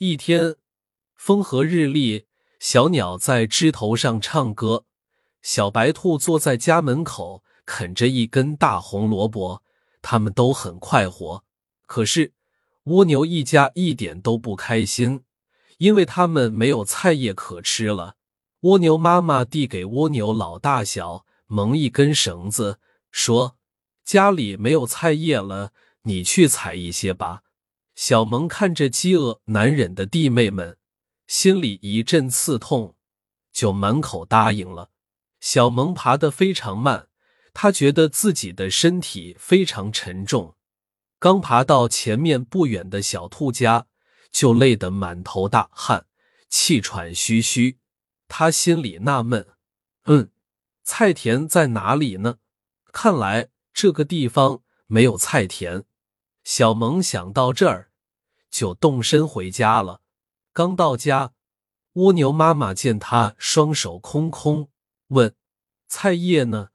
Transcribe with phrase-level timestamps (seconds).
[0.00, 0.54] 一天，
[1.16, 2.26] 风和日丽，
[2.60, 4.84] 小鸟在枝头上唱歌，
[5.42, 9.64] 小白兔坐在家门口啃着一根大红萝卜，
[10.00, 11.42] 他们都很快活。
[11.86, 12.32] 可是
[12.84, 15.24] 蜗牛一家一点都不开心，
[15.78, 18.14] 因为他们没有菜叶可吃了。
[18.60, 22.78] 蜗牛妈妈递给蜗牛老大小蒙一根绳子，
[23.10, 23.56] 说
[24.06, 25.72] ：“家里没有菜叶了，
[26.02, 27.42] 你去采一些吧。”
[27.98, 30.78] 小萌看着饥饿难忍的弟妹们，
[31.26, 32.94] 心里一阵刺痛，
[33.52, 34.92] 就满口答应了。
[35.40, 37.08] 小萌爬得非常慢，
[37.52, 40.54] 他觉得自己的身体非常沉重。
[41.18, 43.88] 刚爬到前面不远的小兔家，
[44.30, 46.06] 就累得满头大汗，
[46.48, 47.80] 气喘吁吁。
[48.28, 49.44] 他心里纳闷
[50.06, 50.30] ：“嗯，
[50.84, 52.36] 菜田在哪里呢？
[52.92, 55.82] 看来这个地方没有菜田。”
[56.44, 57.87] 小萌想到这儿。
[58.50, 60.02] 就动身回家了。
[60.52, 61.32] 刚到家，
[61.94, 64.70] 蜗牛妈妈见他双手空空，
[65.08, 65.34] 问
[65.88, 66.70] ：“菜叶呢？”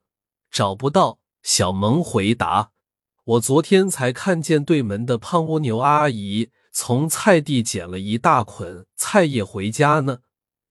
[0.50, 1.20] 找不到。
[1.42, 2.72] 小萌回答
[3.24, 10.20] ：“我昨天才看见对门的胖蜗牛阿姨从菜地捡了一大捆菜叶回家呢。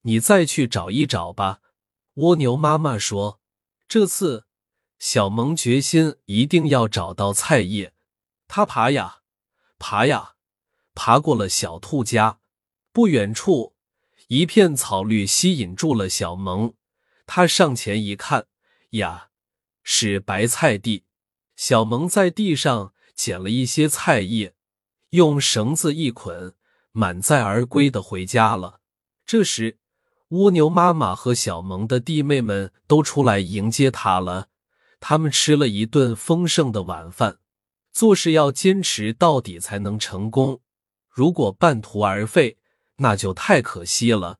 [0.01, 1.59] 你再去找一找吧。”
[2.15, 3.39] 蜗牛妈妈说
[3.87, 4.45] ：“这次，
[4.97, 7.93] 小萌决心一定要找到菜叶。
[8.47, 9.17] 他爬呀，
[9.77, 10.32] 爬呀。”
[10.95, 12.39] 爬过了小兔家，
[12.91, 13.73] 不远处
[14.27, 16.73] 一片草绿吸引住了小萌。
[17.25, 18.47] 他上前一看，
[18.91, 19.29] 呀，
[19.83, 21.05] 是白菜地。
[21.55, 24.55] 小萌在地上捡了一些菜叶，
[25.11, 26.55] 用绳子一捆，
[26.91, 28.79] 满载而归的回家了。
[29.25, 29.77] 这时，
[30.29, 34.49] 蜗牛妈妈和小萌的弟妹们都出来迎接他了。
[34.99, 37.39] 他们吃了一顿丰盛的晚饭。
[37.91, 40.61] 做事要坚持到底，才能成功。
[41.13, 42.57] 如果半途而废，
[42.97, 44.39] 那就太可惜了。